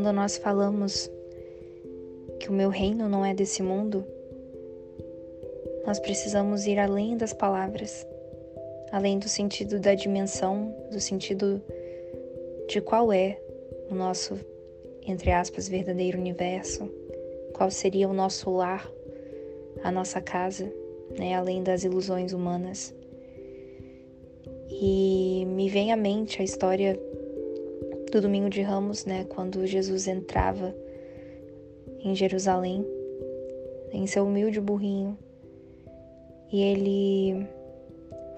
[0.00, 1.10] quando nós falamos
[2.38, 4.02] que o meu reino não é desse mundo,
[5.86, 8.06] nós precisamos ir além das palavras,
[8.90, 11.60] além do sentido da dimensão, do sentido
[12.66, 13.38] de qual é
[13.90, 14.40] o nosso,
[15.06, 16.90] entre aspas, verdadeiro universo,
[17.52, 18.90] qual seria o nosso lar,
[19.84, 20.72] a nossa casa,
[21.18, 22.94] né, além das ilusões humanas.
[24.70, 26.98] E me vem à mente a história
[28.10, 30.74] do Domingo de Ramos, né, quando Jesus entrava
[32.02, 32.84] em Jerusalém,
[33.92, 35.16] em seu humilde burrinho,
[36.52, 37.46] e ele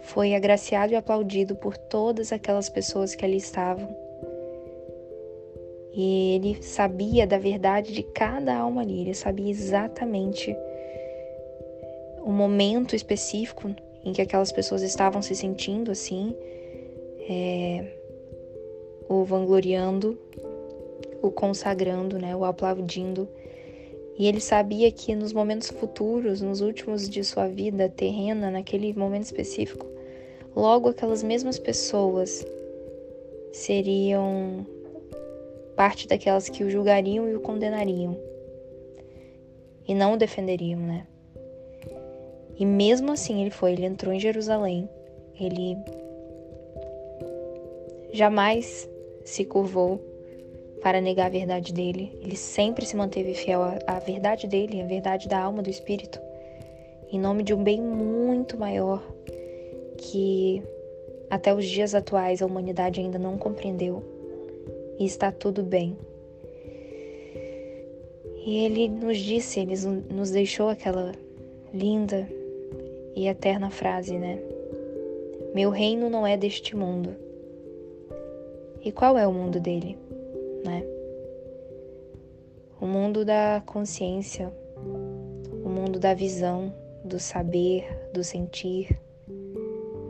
[0.03, 3.89] foi agraciado e aplaudido por todas aquelas pessoas que ali estavam.
[5.95, 10.55] E ele sabia da verdade de cada alma ali, ele sabia exatamente
[12.25, 16.35] o momento específico em que aquelas pessoas estavam se sentindo assim,
[17.29, 17.85] é,
[19.09, 20.19] o vangloriando,
[21.23, 23.29] o consagrando, né, o aplaudindo.
[24.19, 29.25] E ele sabia que nos momentos futuros, nos últimos de sua vida terrena, naquele momento
[29.25, 29.87] específico,
[30.55, 32.45] logo aquelas mesmas pessoas
[33.53, 34.67] seriam
[35.77, 38.17] parte daquelas que o julgariam e o condenariam
[39.87, 41.07] e não o defenderiam, né?
[42.59, 44.89] E mesmo assim ele foi, ele entrou em Jerusalém,
[45.41, 45.77] ele
[48.13, 48.89] jamais
[49.25, 50.01] se curvou
[50.83, 55.29] para negar a verdade dele, ele sempre se manteve fiel à verdade dele, à verdade
[55.29, 56.21] da alma, do espírito,
[57.11, 59.03] em nome de um bem muito maior
[59.97, 60.63] que
[61.31, 64.03] até os dias atuais a humanidade ainda não compreendeu.
[64.99, 65.97] E está tudo bem.
[68.45, 69.75] E ele nos disse, ele
[70.11, 71.13] nos deixou aquela
[71.73, 72.29] linda
[73.15, 74.39] e eterna frase, né?
[75.55, 77.17] Meu reino não é deste mundo.
[78.83, 79.97] E qual é o mundo dele,
[80.65, 80.85] né?
[82.81, 84.53] O mundo da consciência,
[85.65, 88.99] o mundo da visão, do saber, do sentir,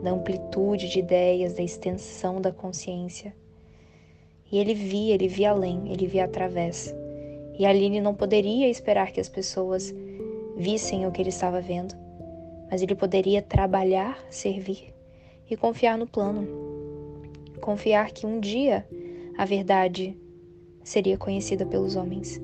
[0.03, 3.33] da amplitude de ideias, da extensão da consciência.
[4.51, 6.93] E ele via, ele via além, ele via através.
[7.57, 9.93] E ali ele não poderia esperar que as pessoas
[10.57, 12.03] vissem o que ele estava vendo
[12.73, 14.91] mas ele poderia trabalhar, servir
[15.47, 16.72] e confiar no plano.
[17.63, 18.85] Confiar que um dia
[19.37, 20.17] a verdade
[20.83, 22.41] seria conhecida pelos homens.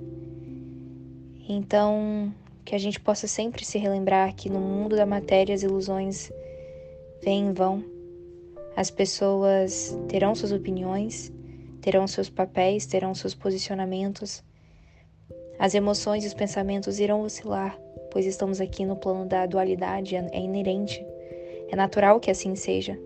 [1.45, 6.31] Então, que a gente possa sempre se relembrar que no mundo da matéria as ilusões
[7.21, 7.83] vêm em vão.
[8.77, 11.33] As pessoas terão suas opiniões,
[11.81, 14.41] terão seus papéis, terão seus posicionamentos.
[15.59, 17.77] As emoções e os pensamentos irão oscilar,
[18.09, 21.05] pois estamos aqui no plano da dualidade, é inerente,
[21.67, 22.97] é natural que assim seja.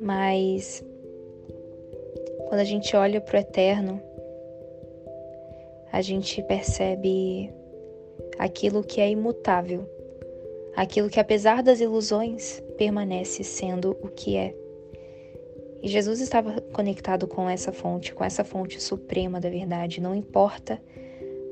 [0.00, 0.84] Mas
[2.48, 4.00] quando a gente olha para o eterno,
[5.92, 7.50] a gente percebe
[8.38, 9.88] aquilo que é imutável,
[10.76, 14.54] aquilo que, apesar das ilusões, permanece sendo o que é.
[15.82, 20.00] E Jesus estava conectado com essa fonte, com essa fonte suprema da verdade.
[20.00, 20.80] Não importa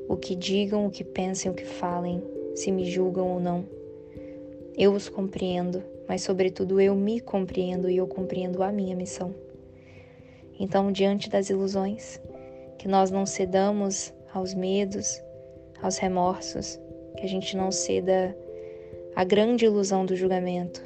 [0.07, 2.21] o que digam, o que pensem, o que falem,
[2.53, 3.65] se me julgam ou não.
[4.77, 9.33] Eu os compreendo, mas, sobretudo, eu me compreendo e eu compreendo a minha missão.
[10.59, 12.19] Então, diante das ilusões,
[12.77, 15.21] que nós não cedamos aos medos,
[15.81, 16.79] aos remorsos,
[17.17, 18.35] que a gente não ceda
[19.15, 20.83] à grande ilusão do julgamento,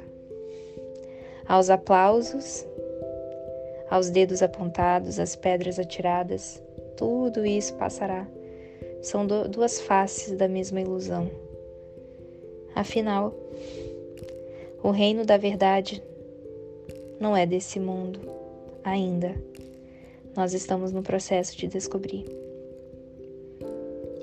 [1.46, 2.66] aos aplausos,
[3.90, 6.62] aos dedos apontados, às pedras atiradas,
[6.96, 8.26] tudo isso passará
[9.02, 11.30] são duas faces da mesma ilusão.
[12.74, 13.34] Afinal,
[14.82, 16.02] o reino da verdade
[17.20, 18.20] não é desse mundo
[18.82, 19.34] ainda.
[20.36, 22.24] Nós estamos no processo de descobrir.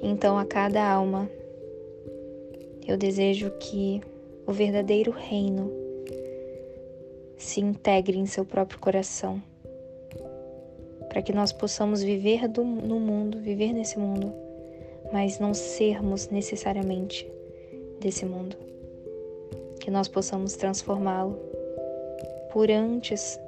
[0.01, 1.29] Então, a cada alma,
[2.87, 4.01] eu desejo que
[4.45, 5.71] o verdadeiro reino
[7.37, 9.41] se integre em seu próprio coração,
[11.09, 14.47] para que nós possamos viver do, no mundo, viver nesse mundo
[15.11, 17.29] mas não sermos necessariamente
[17.99, 18.55] desse mundo.
[19.79, 21.39] Que nós possamos transformá-lo
[22.51, 23.39] por antes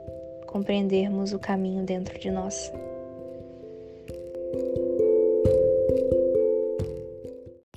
[0.48, 2.72] compreendermos o caminho dentro de nós.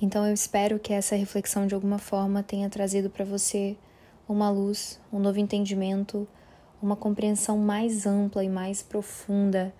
[0.01, 3.77] Então eu espero que essa reflexão de alguma forma tenha trazido para você
[4.27, 6.27] uma luz, um novo entendimento,
[6.81, 9.73] uma compreensão mais ampla e mais profunda,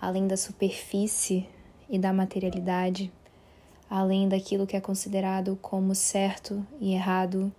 [0.00, 1.46] além da superfície
[1.88, 3.12] e da materialidade
[3.88, 7.52] além daquilo que é considerado como certo e errado,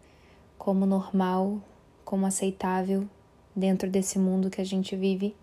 [0.58, 1.62] como normal,
[2.06, 3.08] como aceitável
[3.56, 5.36] dentro desse mundo que a gente vive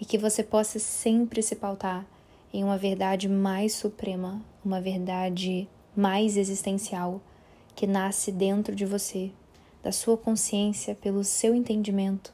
[0.00, 2.06] e que você possa sempre se pautar
[2.52, 7.20] em uma verdade mais suprema, uma verdade mais existencial
[7.74, 9.30] que nasce dentro de você,
[9.82, 12.32] da sua consciência, pelo seu entendimento,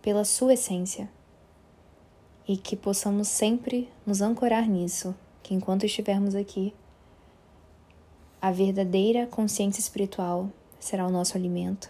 [0.00, 1.08] pela sua essência.
[2.46, 6.74] E que possamos sempre nos ancorar nisso, que enquanto estivermos aqui,
[8.42, 10.50] a verdadeira consciência espiritual
[10.80, 11.88] será o nosso alimento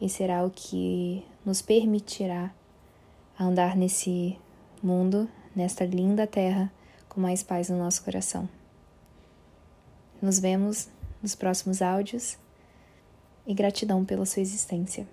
[0.00, 2.54] e será o que nos permitirá
[3.38, 4.38] andar nesse
[4.80, 6.72] mundo, nesta linda terra,
[7.08, 8.48] com mais paz no nosso coração.
[10.22, 10.88] Nos vemos
[11.20, 12.38] nos próximos áudios
[13.44, 15.04] e gratidão pela sua existência.